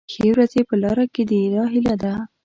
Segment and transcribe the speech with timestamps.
[0.13, 2.13] ښې ورځې په لاره کې دي دا هیله ده.